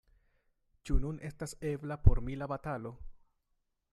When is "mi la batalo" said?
2.29-2.95